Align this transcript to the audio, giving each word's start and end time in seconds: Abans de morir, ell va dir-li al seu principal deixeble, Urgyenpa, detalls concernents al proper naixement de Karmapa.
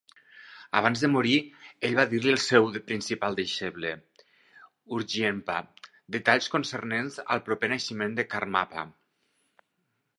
Abans 0.77 1.01
de 1.03 1.09
morir, 1.15 1.35
ell 1.89 1.97
va 1.99 2.05
dir-li 2.13 2.31
al 2.31 2.39
seu 2.45 2.71
principal 2.87 3.37
deixeble, 3.41 3.91
Urgyenpa, 4.99 5.59
detalls 6.19 6.49
concernents 6.57 7.23
al 7.37 7.43
proper 7.51 7.69
naixement 7.77 8.17
de 8.21 8.31
Karmapa. 8.35 8.89